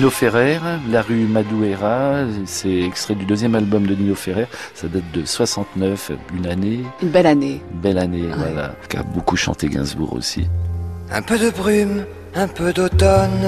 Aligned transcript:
Nino 0.00 0.08
Ferrer, 0.08 0.58
La 0.88 1.02
rue 1.02 1.26
Madureira, 1.26 2.24
c'est 2.46 2.80
extrait 2.80 3.14
du 3.14 3.26
deuxième 3.26 3.54
album 3.54 3.86
de 3.86 3.94
Nino 3.94 4.14
Ferrer, 4.14 4.46
ça 4.72 4.88
date 4.88 5.04
de 5.12 5.26
69, 5.26 6.12
une 6.34 6.46
année. 6.46 6.80
Une 7.02 7.10
belle 7.10 7.26
année. 7.26 7.60
Une 7.70 7.80
belle 7.80 7.98
année, 7.98 8.26
voilà, 8.34 8.74
qui 8.88 8.96
a 8.96 9.02
beaucoup 9.02 9.36
chanté 9.36 9.68
Gainsbourg 9.68 10.14
aussi. 10.14 10.48
Un 11.12 11.20
peu 11.20 11.38
de 11.38 11.50
brume, 11.50 12.06
un 12.34 12.48
peu 12.48 12.72
d'automne, 12.72 13.46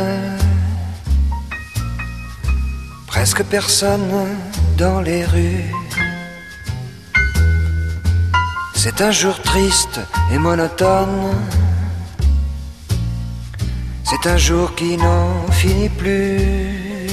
presque 3.06 3.42
personne 3.44 4.10
dans 4.76 5.00
les 5.00 5.24
rues. 5.24 5.72
C'est 8.74 9.00
un 9.00 9.10
jour 9.10 9.40
triste 9.40 10.00
et 10.30 10.36
monotone. 10.36 11.32
C'est 14.12 14.28
un 14.28 14.36
jour 14.36 14.74
qui 14.74 14.98
n'en 14.98 15.50
finit 15.50 15.88
plus. 15.88 17.08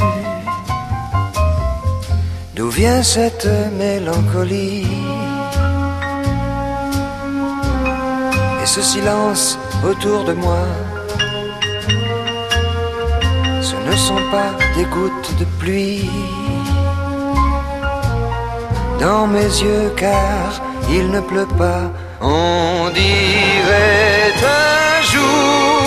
D'où 2.56 2.70
vient 2.70 3.02
cette 3.02 3.48
mélancolie? 3.78 4.86
Et 8.62 8.66
ce 8.66 8.82
silence 8.82 9.58
autour 9.90 10.26
de 10.26 10.34
moi? 10.34 10.66
Ce 13.62 13.76
ne 13.90 13.95
sont 13.95 14.23
pas 14.30 14.52
des 14.76 14.84
gouttes 14.84 15.31
de 15.40 15.45
pluie 15.58 16.09
dans 19.00 19.26
mes 19.26 19.52
yeux 19.64 19.94
car 19.95 20.62
il 20.90 21.09
ne 21.12 21.22
pleut 21.22 21.54
pas. 21.58 21.84
On 22.20 22.90
dirait 22.94 24.34
un 24.44 25.02
jour 25.14 25.79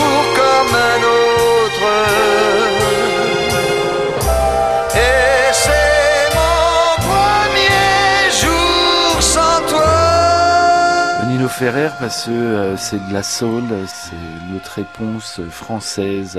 Ferrer, 11.62 11.90
parce 12.00 12.24
que 12.24 12.30
euh, 12.32 12.76
c'est 12.76 12.98
de 13.06 13.12
la 13.12 13.22
soul, 13.22 13.62
c'est 13.86 14.52
notre 14.52 14.72
réponse 14.72 15.40
française 15.48 16.36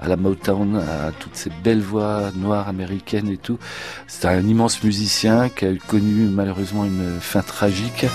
à, 0.00 0.06
la 0.06 0.16
Motown, 0.16 0.76
à 0.76 1.10
toutes 1.10 1.34
ces 1.34 1.50
belles 1.64 1.82
voix 1.82 2.30
noires 2.36 2.68
américaines 2.68 3.28
et 3.28 3.36
tout. 3.36 3.58
C'est 4.06 4.26
un 4.26 4.46
immense 4.46 4.80
musicien 4.84 5.48
qui 5.48 5.64
a 5.64 5.70
connu 5.88 6.28
malheureusement 6.32 6.84
une 6.84 7.18
fin 7.20 7.42
tragique. 7.42 8.06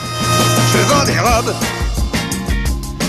Je 0.72 0.78
vends 0.78 1.03
des 1.03 1.20
robes, 1.20 1.53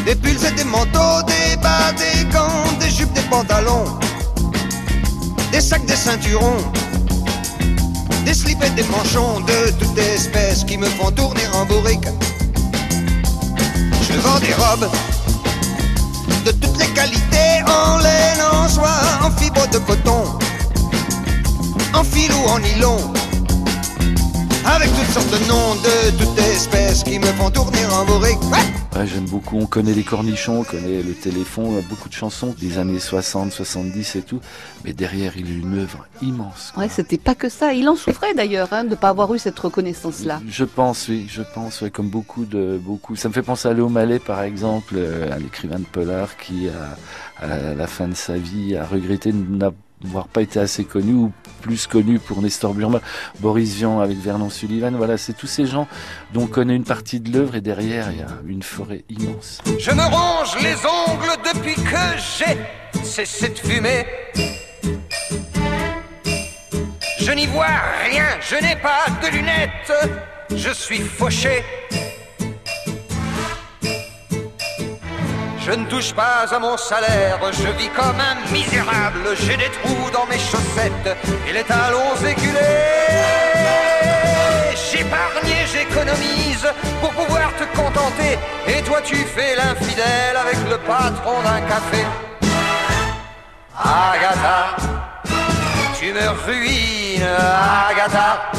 des 0.07 0.17
pulls 0.17 0.45
et 0.45 0.51
des 0.57 0.65
manteaux, 0.65 1.23
des 1.29 1.57
bas, 1.63 1.93
des 1.93 2.25
gants, 2.33 2.65
des 2.81 2.91
jupes, 2.91 3.13
des 3.13 3.29
pantalons, 3.31 3.85
des 5.53 5.61
sacs, 5.61 5.87
des 5.87 5.95
ceinturons, 5.95 6.65
des 8.25 8.35
slips 8.35 8.65
et 8.65 8.71
des 8.71 8.89
manchons 8.89 9.39
de 9.39 9.71
toute 9.79 9.97
espèce 9.99 10.65
qui 10.65 10.77
me 10.77 10.87
font 10.87 11.13
tourner 11.13 11.47
en 11.55 11.65
bourrique. 11.65 12.09
Je 14.17 14.21
vends 14.23 14.39
des 14.39 14.55
robes 14.55 14.91
de 16.47 16.51
toutes 16.53 16.79
les 16.79 16.87
qualités, 16.95 17.63
en 17.67 17.99
laine, 17.99 18.41
en 18.51 18.67
soie, 18.67 18.99
en 19.23 19.31
fibre 19.31 19.69
de 19.71 19.79
coton, 19.79 20.25
en 21.93 22.03
fil 22.03 22.33
ou 22.33 22.49
en 22.49 22.59
nylon. 22.59 23.13
Avec 24.67 24.89
toutes 24.89 25.07
sortes 25.07 25.31
de 25.31 25.49
noms 25.49 25.75
de 25.77 26.19
toutes 26.19 26.39
espèces 26.39 27.05
qui 27.05 27.19
me 27.19 27.27
font 27.27 27.51
tourner 27.51 27.85
en 27.87 28.05
bourrique. 28.05 28.41
Ouais, 28.51 29.07
j'aime 29.07 29.27
beaucoup. 29.27 29.59
On 29.59 29.67
connaît 29.67 29.93
les 29.93 30.03
cornichons, 30.03 30.61
on 30.61 30.65
connaît 30.65 31.03
le 31.03 31.13
téléphone, 31.15 31.83
beaucoup 31.89 32.09
de 32.09 32.15
chansons 32.15 32.55
des 32.59 32.79
années 32.79 32.99
60, 32.99 33.53
70 33.53 34.17
et 34.17 34.23
tout. 34.23 34.41
Mais 34.85 34.93
derrière, 34.93 35.37
il 35.37 35.47
a 35.47 35.51
une 35.51 35.79
œuvre 35.79 36.07
immense. 36.21 36.73
Ouais, 36.77 36.89
c'était 36.89 37.17
pas 37.17 37.35
que 37.35 37.49
ça. 37.49 37.75
Il 37.75 37.89
en 37.89 37.95
souffrait 37.95 38.35
d'ailleurs 38.35 38.69
hein, 38.73 38.85
de 38.85 38.91
ne 38.91 38.95
pas 38.97 39.11
avoir 39.11 39.33
eu 39.35 39.39
cette 39.39 39.59
reconnaissance-là. 39.59 40.41
Je 40.49 40.65
pense, 40.65 41.07
oui, 41.09 41.27
je 41.31 41.43
pense, 41.55 41.83
ouais, 41.83 41.91
comme 41.91 42.09
beaucoup 42.09 42.45
de 42.45 42.81
beaucoup. 42.83 43.15
Ça 43.15 43.29
me 43.29 43.35
fait 43.35 43.43
penser 43.43 43.69
à 43.69 43.73
Léo 43.73 43.89
Mallet, 43.89 44.19
par 44.19 44.43
exemple, 44.43 44.95
euh, 44.97 45.33
à 45.33 45.39
l'écrivain 45.39 45.79
de 45.79 45.85
Polar 45.85 46.37
qui, 46.37 46.69
a, 46.69 47.45
à 47.45 47.75
la 47.75 47.87
fin 47.87 48.09
de 48.09 48.15
sa 48.15 48.37
vie, 48.37 48.77
a 48.77 48.85
regretté 48.85 49.33
n'avoir 49.33 49.75
pas 50.33 50.43
été 50.43 50.59
assez 50.59 50.85
connu 50.85 51.13
ou 51.13 51.33
plus 51.63 51.87
connu 51.87 52.19
pour 52.19 52.43
Nestor 52.43 52.75
Burma, 52.75 53.01
Boris 53.41 53.75
Vian 53.75 54.01
avec 54.01 54.19
Vernon 54.19 54.51
Sullivan. 54.51 54.95
Voilà, 54.97 55.19
c'est 55.19 55.33
tous 55.33 55.47
ces 55.47 55.67
gens 55.67 55.89
dont 56.33 56.43
on 56.43 56.47
connaît 56.47 56.77
une 56.77 56.85
partie 56.85 57.21
de 57.21 57.33
l'œuvre 57.33 57.57
et 57.57 57.61
derrière 57.61 58.11
il 58.13 58.19
y 58.19 58.23
a 58.23 58.29
une 58.47 58.63
forêt 58.63 59.05
immense. 59.09 59.61
Je 59.79 59.91
me 59.91 60.03
ronge 60.03 60.57
les 60.63 60.77
ongles 60.87 61.37
depuis 61.53 61.75
que 61.75 62.07
j'ai 62.39 63.03
cessé 63.03 63.49
de 63.49 63.59
fumer. 63.59 64.07
Je 67.19 67.33
n'y 67.33 67.47
vois 67.47 67.67
rien, 68.09 68.27
je 68.41 68.55
n'ai 68.57 68.77
pas 68.77 69.07
de 69.23 69.37
lunettes, 69.37 69.93
je 70.55 70.71
suis 70.71 71.01
fauché. 71.01 71.65
Je 75.67 75.73
ne 75.73 75.85
touche 75.87 76.15
pas 76.15 76.47
à 76.49 76.59
mon 76.61 76.77
salaire, 76.77 77.41
je 77.51 77.67
vis 77.77 77.89
comme 77.89 78.21
un 78.21 78.53
misérable, 78.53 79.35
j'ai 79.35 79.57
des 79.57 79.69
trous 79.71 80.11
dans 80.13 80.25
mes 80.27 80.39
chaussettes 80.39 81.17
et 81.49 81.53
les 81.53 81.65
talons 81.65 82.15
éculés. 82.25 82.61
J'épargne, 84.77 85.57
j'économise 85.73 86.69
pour 87.01 87.11
pouvoir 87.11 87.51
te 87.57 87.65
contenter, 87.77 88.39
et 88.69 88.81
toi 88.83 89.01
tu 89.03 89.17
fais 89.17 89.57
l'infidèle 89.57 90.37
avec 90.37 90.57
le 90.71 90.79
patron 90.79 91.43
d'un 91.43 91.61
café. 91.63 92.05
Agatha, 93.77 94.77
tu 95.99 96.13
me 96.13 96.29
ruines, 96.47 97.27
Agatha. 97.91 98.53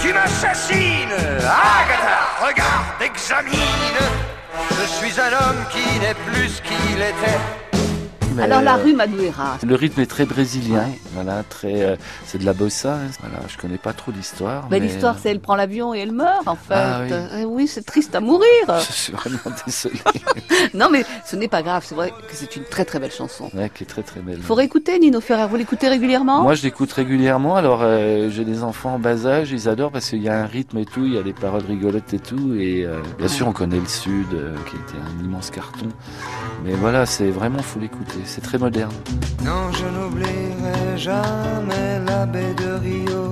Tu 0.00 0.12
m'assassines, 0.12 1.18
Agatha. 1.40 2.18
Regarde, 2.40 3.02
examine. 3.02 4.27
Je 4.70 4.86
suis 4.86 5.20
un 5.20 5.32
homme 5.32 5.64
qui 5.70 6.00
n'est 6.00 6.14
plus 6.14 6.48
ce 6.48 6.62
qu'il 6.62 7.00
était. 7.00 7.67
Alors 8.42 8.62
la 8.62 8.76
rue 8.76 8.94
Madureira. 8.94 9.58
Le 9.66 9.74
rythme 9.74 10.00
est 10.00 10.06
très 10.06 10.24
brésilien, 10.24 10.86
voilà, 11.12 11.42
très, 11.48 11.82
euh, 11.82 11.96
c'est 12.26 12.38
de 12.38 12.44
la 12.44 12.52
bossa. 12.52 12.94
Hein. 12.94 13.10
Voilà, 13.20 13.38
je 13.48 13.56
connais 13.56 13.78
pas 13.78 13.92
trop 13.92 14.12
l'histoire. 14.12 14.68
Mais... 14.70 14.78
L'histoire, 14.80 15.16
c'est 15.20 15.30
elle 15.30 15.40
prend 15.40 15.56
l'avion 15.56 15.94
et 15.94 15.98
elle 15.98 16.12
meurt 16.12 16.46
en 16.46 16.54
fait. 16.54 16.74
Ah, 16.74 17.00
oui, 17.02 17.12
euh, 17.12 17.44
oui 17.44 17.68
c'est 17.68 17.84
triste 17.84 18.14
à 18.14 18.20
mourir. 18.20 18.46
Je 18.68 18.92
suis 18.92 19.12
vraiment 19.12 19.38
désolé. 19.66 20.00
non 20.74 20.88
mais 20.90 21.04
ce 21.26 21.36
n'est 21.36 21.48
pas 21.48 21.62
grave, 21.62 21.84
c'est 21.86 21.94
vrai 21.94 22.10
que 22.10 22.34
c'est 22.34 22.56
une 22.56 22.64
très 22.64 22.84
très 22.84 22.98
belle 22.98 23.12
chanson. 23.12 23.50
Ouais, 23.54 23.70
qui 23.74 23.84
est 23.84 23.86
très 23.86 24.02
très 24.02 24.20
belle. 24.20 24.36
Il 24.38 24.44
faut 24.44 24.54
réécouter 24.54 24.98
Nino 24.98 25.20
Ferrer. 25.20 25.46
Vous 25.48 25.56
l'écoutez 25.56 25.88
régulièrement? 25.88 26.42
Moi, 26.42 26.54
je 26.54 26.62
l'écoute 26.62 26.92
régulièrement. 26.92 27.56
Alors, 27.56 27.80
euh, 27.82 28.30
j'ai 28.30 28.44
des 28.44 28.62
enfants 28.62 28.94
en 28.94 28.98
bas 28.98 29.26
âge, 29.26 29.50
ils 29.50 29.68
adorent 29.68 29.90
parce 29.90 30.10
qu'il 30.10 30.22
y 30.22 30.28
a 30.28 30.40
un 30.40 30.46
rythme 30.46 30.78
et 30.78 30.84
tout, 30.84 31.04
il 31.04 31.14
y 31.14 31.18
a 31.18 31.22
des 31.22 31.32
paroles 31.32 31.64
rigolotes 31.64 32.12
et 32.14 32.18
tout, 32.18 32.54
et 32.54 32.84
euh, 32.84 33.00
bien 33.18 33.28
sûr, 33.28 33.48
on 33.48 33.52
connaît 33.52 33.80
le 33.80 33.86
Sud, 33.86 34.26
euh, 34.32 34.54
qui 34.68 34.76
était 34.76 34.98
un 34.98 35.24
immense 35.24 35.50
carton. 35.50 35.88
Mais 36.64 36.72
voilà, 36.74 37.06
c'est 37.06 37.30
vraiment 37.30 37.62
faut 37.62 37.80
l'écouter. 37.80 38.20
C'est 38.30 38.42
très 38.42 38.58
moderne. 38.58 38.92
Non, 39.42 39.72
je 39.72 39.86
n'oublierai 39.86 40.98
jamais 40.98 41.98
la 42.06 42.26
baie 42.26 42.54
de 42.62 42.70
Rio, 42.84 43.24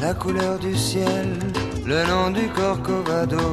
la 0.00 0.14
couleur 0.14 0.60
du 0.60 0.76
ciel, 0.76 1.28
le 1.84 2.06
nom 2.06 2.30
du 2.30 2.46
Corcovado, 2.58 3.46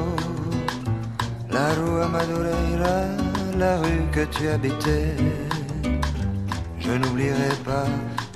la 1.50 1.70
rue 1.74 2.08
Madureira, 2.14 3.00
la 3.58 3.78
rue 3.80 4.04
que 4.12 4.26
tu 4.26 4.48
habitais. 4.48 5.16
Je 6.80 6.92
n'oublierai 6.92 7.54
pas, 7.66 7.88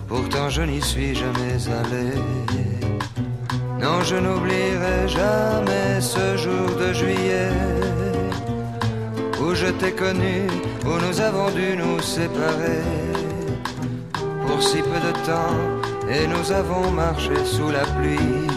pourtant 0.07 0.49
je 0.49 0.63
n'y 0.63 0.81
suis 0.81 1.13
jamais 1.13 1.57
allé. 1.79 2.07
Non, 3.79 4.01
je 4.01 4.15
n'oublierai 4.15 5.07
jamais 5.07 5.84
je 9.65 9.71
t'ai 9.71 9.91
connu, 9.93 10.47
où 10.85 10.93
nous 11.05 11.19
avons 11.19 11.49
dû 11.49 11.75
nous 11.75 11.99
séparer 11.99 12.83
pour 14.45 14.61
si 14.61 14.77
peu 14.77 14.99
de 15.07 15.13
temps, 15.25 15.59
et 16.07 16.27
nous 16.27 16.51
avons 16.51 16.91
marché 16.91 17.35
sous 17.45 17.71
la 17.71 17.85
pluie. 17.95 18.47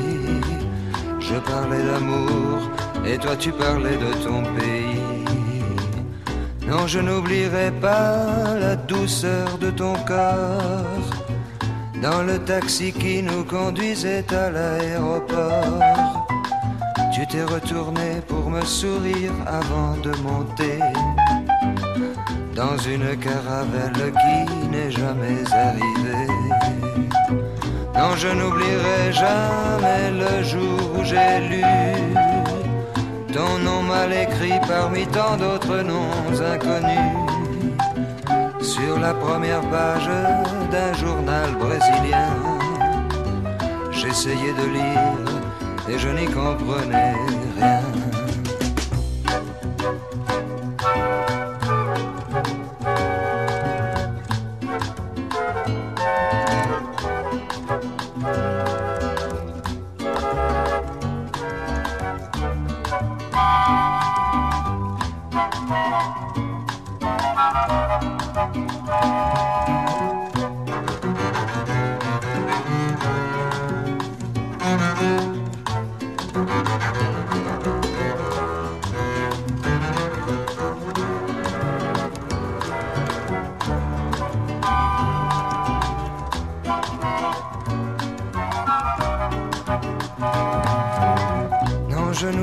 Je 1.21 1.37
parlais 1.53 1.82
d'amour, 1.82 2.71
et 3.06 3.17
toi 3.17 3.37
tu 3.37 3.53
parlais 3.53 3.97
de 3.97 4.12
ton 4.25 4.43
pays. 4.56 5.00
Non, 6.67 6.87
je 6.87 7.00
n'oublierai 7.00 7.71
pas 7.81 8.55
la 8.61 8.77
douceur 8.77 9.56
de 9.59 9.71
ton 9.71 9.94
corps 10.06 11.11
dans 12.03 12.23
le 12.23 12.38
taxi 12.38 12.93
qui 12.93 13.23
nous 13.23 13.44
conduisait 13.44 14.27
à 14.35 14.50
l'aéroport. 14.50 16.18
Tu 17.19 17.26
t'es 17.26 17.43
retourné 17.43 18.23
pour 18.29 18.49
me 18.49 18.65
sourire 18.65 19.32
avant 19.44 19.97
de 19.97 20.12
monter 20.23 20.79
dans 22.55 22.79
une 22.79 23.17
caravelle 23.19 24.12
qui 24.23 24.69
n'est 24.69 24.93
jamais 24.93 25.43
arrivée. 25.53 26.29
Non, 27.93 28.15
je 28.15 28.29
n'oublierai 28.29 29.12
jamais 29.12 30.12
le 30.12 30.44
jour 30.44 30.79
où 30.97 31.03
j'ai 31.03 31.41
lu 31.50 31.65
ton 33.32 33.59
nom 33.65 33.82
mal 33.82 34.12
écrit 34.12 34.61
parmi 34.69 35.05
tant 35.09 35.37
d'autres 35.37 35.82
noms 35.82 36.41
inconnus 36.55 37.17
sur 38.62 38.97
la 39.00 39.12
première 39.12 39.62
page 39.62 40.09
d'un 40.70 40.94
journal 40.94 41.50
brésilien. 41.56 42.31
J'essayais 43.91 44.53
de 44.53 44.73
lire 44.73 45.29
et 45.90 45.99
je 45.99 46.08
n'y 46.08 46.26
comprenais 46.26 47.14
rien. 47.56 47.99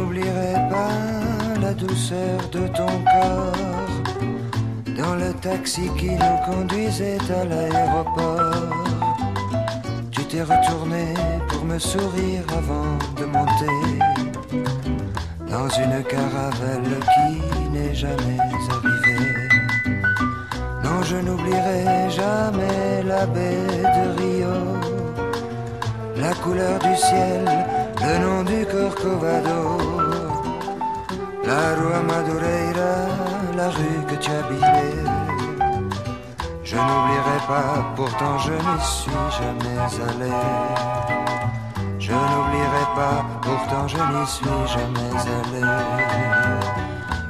N'oublierai 0.05 0.53
pas 0.69 1.59
la 1.61 1.73
douceur 1.73 2.37
de 2.51 2.67
ton 2.67 2.93
corps 3.13 4.03
dans 4.97 5.15
le 5.15 5.33
taxi 5.41 5.89
qui 5.97 6.11
nous 6.11 6.37
conduisait 6.45 7.17
à 7.29 7.45
l'aéroport. 7.45 8.69
Tu 10.11 10.23
t'es 10.25 10.43
retourné 10.43 11.13
pour 11.49 11.65
me 11.65 11.79
sourire 11.79 12.43
avant 12.49 12.97
de 13.19 13.25
monter 13.25 13.77
dans 15.49 15.69
une 15.69 16.03
caravelle 16.03 16.93
qui 17.13 17.69
n'est 17.71 17.95
jamais 17.95 18.37
arrivée. 18.69 19.33
Non, 20.83 21.01
je 21.01 21.17
n'oublierai 21.17 22.09
jamais 22.09 23.03
la 23.07 23.25
baie 23.25 23.67
de 23.97 24.19
Rio, 24.19 24.55
la 26.17 26.33
couleur 26.35 26.79
du 26.79 26.95
ciel, 26.95 27.45
le 28.05 28.17
nom 28.19 28.43
du 28.43 28.65
Corcovado, 28.65 29.61
la 31.43 31.63
rue 31.77 32.03
Madureira, 32.09 32.93
la 33.55 33.69
rue 33.69 34.01
que 34.09 34.15
tu 34.23 34.31
habitais. 34.31 35.03
Je 36.63 36.75
n'oublierai 36.75 37.39
pas, 37.47 37.71
pourtant 37.95 38.37
je 38.45 38.51
n'y 38.51 38.79
suis 38.81 39.25
jamais 39.37 39.77
allé. 40.09 40.35
Je 41.99 42.13
n'oublierai 42.13 42.85
pas, 42.99 43.17
pourtant 43.41 43.87
je 43.87 43.97
n'y 43.97 44.25
suis 44.27 44.61
jamais 44.75 45.11
allé. 45.37 45.65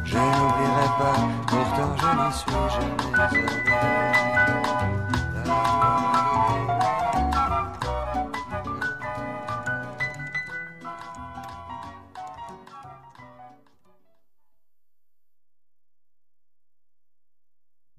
Je 0.03 0.17
n'oublierai 0.17 0.89
pas, 0.99 1.19
pourtant 1.47 1.91
je 2.01 2.09
n'y 2.19 2.31
suis 2.33 2.51
jamais 2.51 2.74
allé. 2.74 2.74